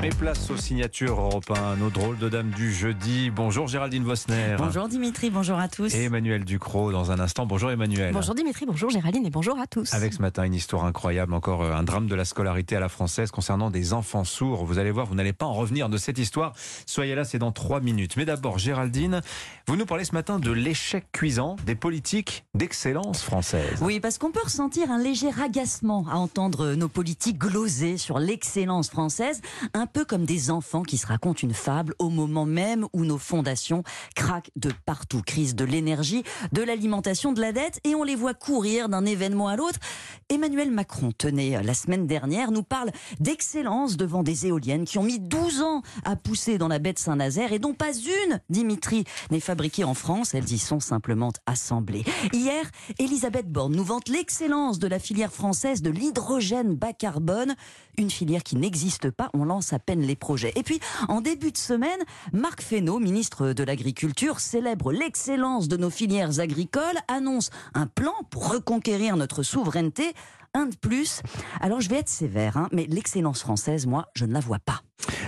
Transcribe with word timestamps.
Mais 0.00 0.08
place 0.08 0.50
aux 0.50 0.56
signatures 0.56 1.20
européennes, 1.20 1.78
nos 1.78 1.90
drôles 1.90 2.16
de 2.16 2.30
dames 2.30 2.48
du 2.52 2.72
jeudi. 2.72 3.28
Bonjour 3.28 3.68
Géraldine 3.68 4.02
Vosner. 4.02 4.56
Bonjour 4.56 4.88
Dimitri, 4.88 5.28
bonjour 5.28 5.58
à 5.58 5.68
tous. 5.68 5.94
Et 5.94 6.04
Emmanuel 6.04 6.46
Ducrot 6.46 6.90
dans 6.90 7.10
un 7.10 7.20
instant. 7.20 7.44
Bonjour 7.44 7.70
Emmanuel. 7.70 8.14
Bonjour 8.14 8.34
Dimitri, 8.34 8.64
bonjour 8.64 8.88
Géraldine 8.88 9.26
et 9.26 9.30
bonjour 9.30 9.58
à 9.58 9.66
tous. 9.66 9.92
Avec 9.92 10.14
ce 10.14 10.22
matin 10.22 10.44
une 10.44 10.54
histoire 10.54 10.86
incroyable, 10.86 11.34
encore 11.34 11.64
euh, 11.64 11.74
un 11.74 11.82
drame 11.82 12.06
de 12.06 12.14
la 12.14 12.24
scolarité 12.24 12.76
à 12.76 12.80
la 12.80 12.88
française 12.88 13.30
concernant 13.30 13.70
des 13.70 13.92
enfants 13.92 14.24
sourds. 14.24 14.64
Vous 14.64 14.78
allez 14.78 14.90
voir, 14.90 15.04
vous 15.04 15.14
n'allez 15.14 15.34
pas 15.34 15.44
en 15.44 15.52
revenir 15.52 15.90
de 15.90 15.98
cette 15.98 16.16
histoire. 16.16 16.54
Soyez 16.86 17.14
là, 17.14 17.24
c'est 17.24 17.38
dans 17.38 17.52
trois 17.52 17.80
minutes. 17.80 18.16
Mais 18.16 18.24
d'abord, 18.24 18.58
Géraldine, 18.58 19.20
vous 19.68 19.76
nous 19.76 19.86
parlez 19.86 20.04
ce 20.04 20.14
matin 20.14 20.38
de 20.38 20.50
l'échec 20.50 21.12
cuisant 21.12 21.56
des 21.66 21.74
politiques 21.74 22.46
d'excellence 22.54 23.22
française. 23.22 23.78
Oui, 23.82 24.00
parce 24.00 24.16
qu'on 24.16 24.30
peut 24.30 24.40
ressentir 24.42 24.90
un 24.90 24.98
léger 24.98 25.28
agacement 25.42 26.06
à 26.10 26.14
entendre 26.14 26.72
nos 26.72 26.88
politiques 26.88 27.36
gloser 27.36 27.98
sur 27.98 28.18
l'excellence 28.18 28.88
française, 28.88 29.42
un 29.74 29.89
peu 29.90 30.04
comme 30.04 30.24
des 30.24 30.50
enfants 30.50 30.82
qui 30.82 30.96
se 30.96 31.06
racontent 31.06 31.40
une 31.42 31.52
fable 31.52 31.94
au 31.98 32.08
moment 32.08 32.46
même 32.46 32.86
où 32.92 33.04
nos 33.04 33.18
fondations 33.18 33.82
craquent 34.14 34.50
de 34.56 34.70
partout. 34.86 35.22
Crise 35.26 35.54
de 35.54 35.64
l'énergie, 35.64 36.22
de 36.52 36.62
l'alimentation, 36.62 37.32
de 37.32 37.40
la 37.40 37.52
dette, 37.52 37.80
et 37.84 37.94
on 37.94 38.04
les 38.04 38.14
voit 38.14 38.34
courir 38.34 38.88
d'un 38.88 39.04
événement 39.04 39.48
à 39.48 39.56
l'autre. 39.56 39.78
Emmanuel 40.28 40.70
Macron, 40.70 41.10
tenait 41.12 41.62
la 41.62 41.74
semaine 41.74 42.06
dernière, 42.06 42.52
nous 42.52 42.62
parle 42.62 42.90
d'excellence 43.18 43.96
devant 43.96 44.22
des 44.22 44.46
éoliennes 44.46 44.84
qui 44.84 44.98
ont 44.98 45.02
mis 45.02 45.18
12 45.18 45.60
ans 45.62 45.82
à 46.04 46.16
pousser 46.16 46.56
dans 46.56 46.68
la 46.68 46.78
baie 46.78 46.92
de 46.92 46.98
Saint-Nazaire 46.98 47.52
et 47.52 47.58
dont 47.58 47.74
pas 47.74 47.92
une, 47.92 48.40
Dimitri, 48.48 49.04
n'est 49.30 49.40
fabriquée 49.40 49.84
en 49.84 49.94
France. 49.94 50.34
Elles 50.34 50.52
y 50.52 50.58
sont 50.58 50.80
simplement 50.80 51.32
assemblées. 51.46 52.04
Hier, 52.32 52.70
Elisabeth 52.98 53.50
Borne 53.50 53.74
nous 53.74 53.84
vante 53.84 54.08
l'excellence 54.08 54.78
de 54.78 54.86
la 54.86 55.00
filière 55.00 55.32
française 55.32 55.82
de 55.82 55.90
l'hydrogène 55.90 56.74
bas 56.74 56.92
carbone, 56.92 57.56
une 57.98 58.10
filière 58.10 58.44
qui 58.44 58.56
n'existe 58.56 59.10
pas. 59.10 59.30
On 59.34 59.44
lance 59.44 59.72
à 59.72 59.78
les 59.88 60.16
projets. 60.16 60.52
Et 60.54 60.62
puis, 60.62 60.80
en 61.08 61.20
début 61.20 61.50
de 61.50 61.56
semaine, 61.56 62.00
Marc 62.32 62.62
Fesneau, 62.62 62.98
ministre 62.98 63.52
de 63.52 63.64
l'Agriculture, 63.64 64.40
célèbre 64.40 64.92
l'excellence 64.92 65.68
de 65.68 65.76
nos 65.76 65.90
filières 65.90 66.40
agricoles, 66.40 66.98
annonce 67.08 67.50
un 67.74 67.86
plan 67.86 68.14
pour 68.30 68.50
reconquérir 68.50 69.16
notre 69.16 69.42
souveraineté. 69.42 70.12
Un 70.52 70.66
de 70.66 70.76
plus. 70.76 71.22
Alors, 71.60 71.80
je 71.80 71.88
vais 71.88 71.98
être 71.98 72.08
sévère, 72.08 72.56
hein, 72.56 72.68
mais 72.72 72.86
l'excellence 72.86 73.40
française, 73.40 73.86
moi, 73.86 74.06
je 74.14 74.24
ne 74.24 74.32
la 74.32 74.40
vois 74.40 74.58
pas. 74.58 74.82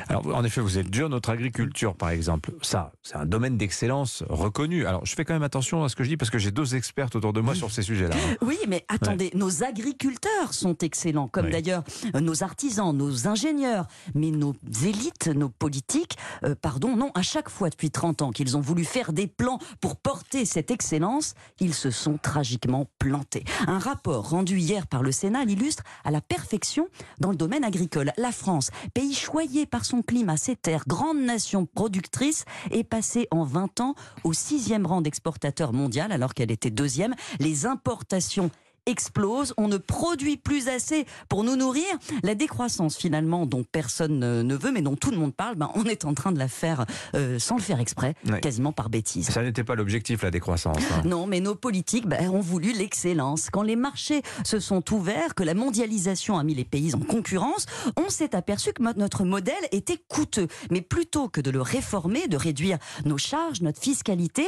Alors, 0.09 0.27
en 0.35 0.45
effet, 0.45 0.61
vous 0.61 0.79
êtes 0.79 0.91
dur. 0.91 1.09
Notre 1.09 1.31
agriculture, 1.31 1.95
par 1.95 2.11
exemple, 2.11 2.53
ça, 2.63 2.93
c'est 3.03 3.17
un 3.17 3.27
domaine 3.27 3.57
d'excellence 3.57 4.23
reconnu. 4.29 4.87
Alors, 4.87 5.05
je 5.07 5.15
fais 5.15 5.25
quand 5.25 5.35
même 5.35 5.43
attention 5.43 5.85
à 5.85 5.89
ce 5.89 5.97
que 5.97 6.05
je 6.05 6.09
dis 6.11 6.17
parce 6.17 6.31
que 6.31 6.39
j'ai 6.39 6.51
deux 6.51 6.75
expertes 6.75 7.17
autour 7.17 7.33
de 7.33 7.41
moi 7.41 7.55
sur 7.55 7.71
ces 7.71 7.83
sujets-là. 7.83 8.15
hein. 8.17 8.37
Oui, 8.43 8.59
mais 8.69 8.85
attendez, 8.89 9.31
nos 9.35 9.63
agriculteurs 9.63 10.53
sont 10.55 10.77
excellents, 10.79 11.29
comme 11.29 11.47
Oui. 11.47 11.53
d'ailleurs 11.53 11.83
euh, 12.15 12.21
nos 12.21 12.43
artisans, 12.43 12.97
nos 12.97 13.27
ingénieurs, 13.29 13.87
mais 14.15 14.31
nos 14.31 14.55
élites, 14.85 15.29
nos 15.29 15.49
politiques, 15.49 16.17
euh, 16.45 16.55
pardon, 16.61 16.97
non, 16.97 17.11
à 17.15 17.23
chaque 17.23 17.49
fois 17.49 17.71
depuis 17.71 17.91
30 17.91 18.23
ans 18.23 18.31
qu'ils 18.31 18.57
ont 18.57 18.61
voulu 18.61 18.85
faire 18.85 19.13
des 19.13 19.27
plans 19.27 19.59
pour 19.81 19.97
porter 19.97 20.45
cette 20.45 20.71
excellence, 20.71 21.35
ils 21.61 21.75
se 21.75 21.91
sont 21.91 22.19
tragiquement 22.19 22.87
plantés. 22.99 23.45
Un 23.67 23.79
rapport 23.79 24.31
rendu 24.31 24.59
hier 24.59 24.87
par 24.87 25.03
le 25.03 25.13
Sénat 25.13 25.45
l'illustre 25.45 25.83
à 26.05 26.11
la 26.11 26.21
perfection 26.21 26.89
dans 27.19 27.31
le 27.31 27.37
domaine 27.37 27.65
agricole. 27.65 28.13
La 28.17 28.33
France, 28.33 28.71
pays 28.95 29.15
choyé 29.15 29.62
par 29.67 29.85
son 29.85 30.03
climat, 30.03 30.37
ses 30.37 30.57
terres, 30.57 30.85
grande 30.87 31.19
nation 31.19 31.67
productrice, 31.67 32.45
est 32.71 32.85
passée 32.85 33.29
en 33.31 33.45
20 33.45 33.81
ans 33.81 33.95
au 34.25 34.33
sixième 34.33 34.87
rang 34.87 35.01
d'exportateur 35.01 35.73
mondial 35.73 36.13
alors 36.13 36.35
qu'elle 36.35 36.51
était 36.51 36.71
deuxième. 36.71 37.15
Les 37.41 37.67
importations 37.67 38.51
explosent, 38.87 39.55
on 39.57 39.69
ne 39.69 39.77
produit 39.77 40.37
plus 40.37 40.69
assez 40.69 41.07
pour 41.29 41.45
nous 41.45 41.57
nourrir. 41.57 41.85
La 42.23 42.35
décroissance 42.35 42.97
finalement 42.97 43.47
dont 43.47 43.65
personne 43.65 44.19
ne 44.19 44.55
veut 44.57 44.73
mais 44.73 44.83
dont 44.83 44.97
tout 44.97 45.11
le 45.11 45.17
monde 45.17 45.35
parle, 45.35 45.55
ben, 45.57 45.71
on 45.75 45.85
est 45.85 46.05
en 46.05 46.15
train 46.15 46.33
de 46.33 46.39
la 46.39 46.49
faire 46.49 46.85
euh, 47.15 47.39
sans 47.39 47.57
le 47.57 47.63
faire 47.63 47.81
exprès, 47.81 48.15
quasiment 48.41 48.73
par 48.73 48.91
bêtise. 48.91 49.31
Ça 49.31 49.43
n'était 49.43 49.65
pas 49.65 49.75
l'objectif, 49.75 50.23
la 50.23 50.31
décroissance. 50.31 50.79
hein. 50.93 51.03
Non, 51.05 51.27
mais 51.27 51.41
nos 51.41 51.55
politiques 51.55 52.07
ben, 52.07 52.29
ont 52.31 52.41
voulu 52.41 52.73
l'excellence. 52.73 53.51
Quand 53.51 53.63
les 53.63 53.77
marchés 53.77 54.23
se 54.45 54.59
sont 54.59 54.83
ouverts, 54.93 55.35
que 55.35 55.43
la 55.43 55.55
mondialisation 55.55 56.39
a 56.39 56.45
mis 56.45 56.55
les 56.55 56.65
pays 56.65 56.95
en 56.95 57.01
concurrence, 57.01 57.67
on 57.97 58.09
s'est 58.09 58.35
aperçu 58.35 58.73
que 58.73 58.83
notre 58.99 59.25
modèle 59.25 59.55
était 59.71 59.99
coûteux. 60.09 60.49
Mais 60.71 60.81
plutôt 60.81 61.29
que 61.29 61.41
de 61.41 61.51
le 61.51 61.61
réformer, 61.63 62.27
de 62.29 62.37
réduire 62.37 62.79
nos 63.05 63.19
charges, 63.19 63.61
notre 63.63 63.81
fiscalité, 63.81 64.45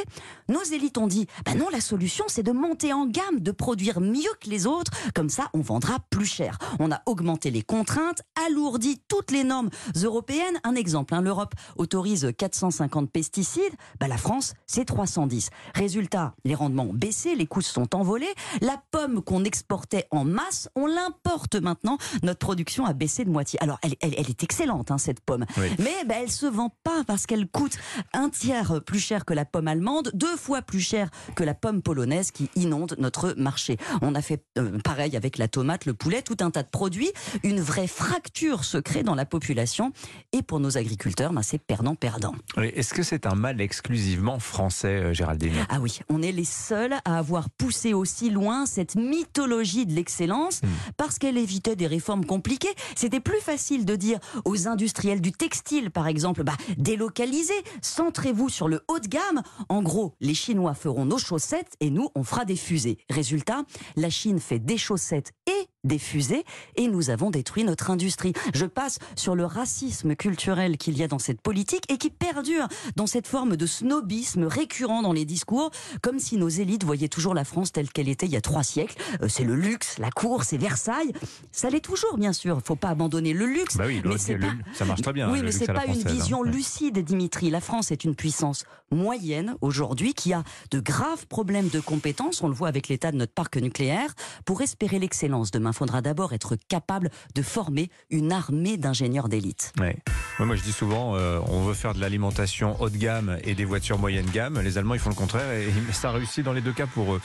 nos 0.49 0.63
élites 0.63 0.99
ont 0.99 1.07
dit 1.07 1.27
ben 1.45 1.57
non, 1.57 1.69
la 1.71 1.81
solution 1.81 2.25
c'est 2.29 2.43
de 2.43 2.53
monter 2.53 2.93
en 2.93 3.07
gamme, 3.07 3.41
de 3.41 3.51
produire 3.53 4.01
mieux 4.01 4.24
que 4.41 4.49
les 4.51 4.67
autres. 4.67 4.93
Comme 5.15 5.29
ça, 5.29 5.49
on 5.55 5.61
vendra 5.61 5.99
plus 6.11 6.27
cher. 6.27 6.59
On 6.79 6.91
a 6.91 7.01
augmenté 7.07 7.51
les 7.51 7.63
contraintes, 7.63 8.23
alourdi 8.47 9.01
toutes 9.09 9.31
les 9.31 9.45
normes 9.45 9.71
européennes. 10.03 10.59
Un 10.65 10.75
exemple, 10.75 11.15
hein, 11.15 11.21
l'Europe 11.21 11.55
autorise 11.77 12.29
450 12.37 13.11
pesticides, 13.11 13.63
ben, 14.01 14.09
la 14.09 14.17
France 14.17 14.55
c'est 14.67 14.85
310. 14.85 15.51
Résultat, 15.75 16.35
les 16.45 16.55
rendements 16.55 16.85
ont 16.85 16.93
baissé, 16.93 17.35
les 17.35 17.47
coûts 17.47 17.61
sont 17.61 17.95
envolés. 17.95 18.33
La 18.61 18.81
pomme 18.91 19.23
qu'on 19.23 19.45
exportait 19.45 20.07
en 20.11 20.25
masse, 20.25 20.69
on 20.75 20.87
l'importe 20.87 21.57
maintenant. 21.57 21.99
Notre 22.23 22.39
production 22.39 22.85
a 22.87 22.93
baissé 22.93 23.25
de 23.25 23.31
moitié. 23.31 23.61
Alors, 23.63 23.79
elle, 23.83 23.95
elle- 24.01 24.15
elle 24.17 24.29
est 24.31 24.43
excellente, 24.43 24.91
hein, 24.91 24.99
cette 24.99 25.21
pomme. 25.21 25.45
Oui. 25.57 25.69
Mais 25.79 26.05
ben, 26.07 26.19
elle 26.23 26.31
se 26.31 26.47
vend 26.47 26.71
pas 26.85 27.05
parce 27.07 27.27
qu'elle 27.27 27.47
coûte 27.49 27.79
un 28.13 28.29
tiers 28.29 28.83
plus 28.85 28.99
cher 29.01 29.25
que 29.25 29.35
la 29.35 29.45
pomme 29.45 29.69
allemande, 29.69 30.11
deux 30.15 30.37
fois 30.37 30.63
plus 30.63 30.81
cher 30.81 31.11
que 31.35 31.45
la 31.45 31.55
pomme 31.55 31.83
polonaise 31.83 32.31
qui 32.31 32.51
inonde 32.57 32.95
notre 32.99 33.35
marché. 33.37 33.77
On 34.03 34.14
a 34.15 34.23
fait 34.23 34.45
euh, 34.59 34.79
pareil 34.79 35.17
avec 35.17 35.39
la 35.39 35.49
tomate, 35.49 35.87
le 35.87 35.95
poulet, 35.95 36.23
tout 36.23 36.37
un 36.41 36.51
tas 36.51 36.63
de 36.63 36.69
produits. 36.69 37.11
Une 37.43 37.61
vraie 37.61 37.87
fracture 37.87 38.65
se 38.65 38.79
crée 38.79 39.03
dans 39.03 39.15
la 39.15 39.27
population. 39.27 39.93
Et 40.33 40.43
pour 40.43 40.61
nos 40.61 40.77
agriculteurs, 40.79 41.33
ben, 41.33 41.43
c'est 41.43 41.59
perdant-perdant. 41.59 42.35
Oui, 42.57 42.71
Est-ce 42.75 42.95
que 42.95 43.03
c'est 43.03 43.27
un 43.27 43.35
mal 43.35 43.61
exclusivement 43.61 44.39
français, 44.39 44.89
euh, 44.89 45.13
Géraldine 45.13 45.55
Ah 45.69 45.81
oui, 45.81 46.01
on 46.09 46.23
est 46.23 46.33
les 46.33 46.45
seuls 46.45 46.95
à 47.05 47.19
avoir 47.19 47.51
poussé 47.51 47.95
aussi 47.95 48.31
loin 48.31 48.67
cette 48.67 48.95
mythologie 48.95 49.87
de 49.87 49.93
l'excellence 49.93 50.61
parce 50.97 51.19
qu'elle 51.19 51.39
évitait 51.39 51.77
des 51.77 51.87
réformes 51.87 52.25
compliquées. 52.25 52.75
C'était 52.97 53.21
plus 53.21 53.41
facile 53.41 53.85
de 53.85 53.97
dire 53.97 54.19
aux 54.45 54.69
industriels 54.69 55.21
du 55.21 55.33
textile, 55.33 55.91
par 55.91 56.07
exemple, 56.07 56.45
bah, 56.45 56.57
délocalisez, 56.77 57.55
centrez-vous 57.83 58.49
sur 58.49 58.69
le 58.69 58.83
haut 58.89 58.99
de 58.99 59.09
gamme. 59.09 59.43
En 59.69 59.83
gros, 59.83 60.15
les 60.21 60.35
Chinois 60.35 60.75
feront 60.75 61.05
nos 61.05 61.19
chaussettes 61.19 61.75
et 61.81 61.91
nous, 61.91 62.09
on 62.15 62.25
fera 62.25 62.45
des 62.45 62.57
fusées. 62.57 62.99
Résultat, 63.11 63.65
la 63.97 64.04
Chine 64.11 64.41
fait 64.41 64.59
des 64.59 64.79
chaussettes 64.79 65.33
et 65.44 65.44
des 65.85 65.99
fusées 65.99 66.45
et 66.77 66.89
nous 66.89 67.11
avons 67.11 67.31
détruit 67.31 67.65
notre 67.65 67.91
industrie. 67.91 68.33
Je 68.55 68.67
passe 68.67 68.99
sur 69.17 69.35
le 69.35 69.45
racisme 69.45 70.17
culturel 70.17 70.79
qu'il 70.79 70.99
y 70.99 71.03
a 71.03 71.09
dans 71.09 71.19
cette 71.19 71.41
politique 71.41 71.85
et 71.91 71.99
qui 71.99 72.11
perdure 72.11 72.69
dans 72.97 73.07
cette 73.07 73.27
forme 73.27 73.57
de 73.57 73.67
snobisme 73.67 74.45
récurrent 74.45 75.03
dans 75.03 75.13
les 75.13 75.25
discours, 75.25 75.71
comme 76.03 76.19
si 76.19 76.37
nos 76.37 76.49
élites 76.49 76.85
voyaient 76.85 77.09
toujours 77.09 77.35
la 77.35 77.45
France 77.45 77.73
telle 77.73 77.91
qu'elle 77.91 78.09
était 78.09 78.27
il 78.27 78.33
y 78.33 78.37
a 78.37 78.41
trois 78.41 78.63
siècles. 78.63 78.97
Euh, 79.23 79.29
c'est 79.29 79.45
le 79.45 79.55
luxe, 79.55 79.99
la 79.99 80.11
cour, 80.11 80.45
c'est 80.45 80.57
Versailles. 80.57 81.13
Ça 81.53 81.71
l'est 81.71 81.81
toujours, 81.81 82.17
bien 82.19 82.33
sûr. 82.33 82.61
Faut 82.65 82.77
pas 82.77 82.89
abandonner 82.89 83.33
le 83.33 83.47
luxe. 83.47 83.77
Bah 83.77 83.85
oui, 83.87 84.01
mais 84.05 84.19
c'est 84.19 84.39
pas... 84.39 84.53
ça 84.73 84.85
marche 84.85 85.03
très 85.03 85.13
bien. 85.13 85.31
Oui, 85.31 85.41
mais 85.43 85.53
c'est 85.53 85.67
pas 85.67 85.87
une 85.87 86.07
hein. 86.07 86.13
vision 86.13 86.43
lucide, 86.43 86.99
Dimitri. 86.99 87.51
La 87.51 87.61
France 87.61 87.91
est 87.91 88.05
une 88.05 88.15
puissance 88.15 88.65
moyenne 88.91 89.57
aujourd'hui 89.61 90.15
qui 90.15 90.33
a 90.33 90.45
de 90.71 90.81
graves 90.81 91.27
problèmes 91.27 91.69
de 91.69 91.81
compétences. 91.81 92.43
On 92.43 92.49
le 92.49 92.55
voit 92.55 92.69
avec 92.69 92.89
l'état 92.89 93.13
de 93.13 93.17
notre 93.17 93.33
parc 93.33 93.57
nucléaire. 93.57 94.15
Pour 94.45 94.63
espérer 94.63 94.99
l'excellence 94.99 95.51
demain, 95.51 95.73
faudra 95.75 96.01
d'abord 96.01 96.33
être 96.33 96.57
capable 96.69 97.11
de 97.35 97.43
former 97.43 97.91
une 98.11 98.33
armée 98.33 98.77
d'ingénieurs 98.77 99.29
d'élite. 99.29 99.73
Ouais, 99.79 99.97
moi, 100.39 100.57
je 100.57 100.63
dis 100.63 100.73
souvent, 100.73 101.17
euh, 101.17 101.41
on 101.47 101.63
veut 101.63 101.75
faire 101.75 101.95
de 101.95 102.01
l'alimentation 102.01 102.81
haut 102.81 102.91
de 102.91 102.97
gamme 102.97 103.39
et 103.45 103.55
des 103.55 103.65
voitures 103.65 103.99
moyenne 103.99 104.27
gamme. 104.33 104.61
Les 104.61 104.79
Allemands, 104.79 104.95
ils 104.95 105.01
font 105.01 105.11
le 105.11 105.15
contraire 105.15 105.51
et 105.53 105.69
ça 105.93 106.11
réussit 106.11 106.45
dans 106.45 106.53
les 106.53 106.61
deux 106.61 106.73
cas 106.73 106.87
pour 106.87 107.15
eux. 107.15 107.21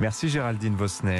Merci 0.00 0.28
Géraldine 0.28 0.76
Vosner. 0.76 1.12